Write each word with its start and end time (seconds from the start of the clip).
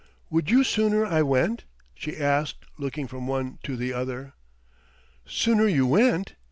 "Would 0.31 0.49
you 0.49 0.63
sooner 0.63 1.05
I 1.05 1.21
went?" 1.21 1.65
she 1.93 2.17
asked, 2.17 2.65
looking 2.79 3.05
from 3.05 3.27
one 3.27 3.59
to 3.61 3.77
the 3.77 3.93
other. 3.93 4.33
"Sooner 5.27 5.67
you 5.67 5.85
went?" 5.85 6.33